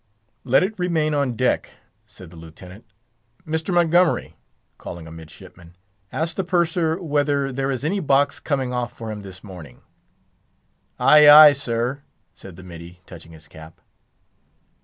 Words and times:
"Let 0.43 0.63
it 0.63 0.79
remain 0.79 1.13
on 1.13 1.35
deck," 1.35 1.73
said 2.07 2.31
the 2.31 2.35
Lieutenant. 2.35 2.85
"Mr. 3.45 3.71
Montgomery!" 3.71 4.35
calling 4.79 5.05
a 5.05 5.11
midshipman, 5.11 5.75
"ask 6.11 6.35
the 6.35 6.43
Purser 6.43 6.99
whether 6.99 7.51
there 7.51 7.69
is 7.69 7.83
any 7.83 7.99
box 7.99 8.39
coming 8.39 8.73
off 8.73 8.91
for 8.91 9.11
him 9.11 9.21
this 9.21 9.43
morning." 9.43 9.83
"Ay, 10.97 11.29
ay, 11.29 11.53
sir," 11.53 12.01
said 12.33 12.55
the 12.55 12.63
middy, 12.63 13.01
touching 13.05 13.31
his 13.33 13.47
cap. 13.47 13.79